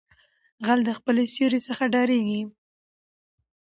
ـ 0.33 0.65
غل 0.65 0.79
دې 0.87 0.93
خپلې 0.99 1.23
سېرې 1.35 1.59
څخه 1.67 1.83
ډاريږي. 1.93 2.41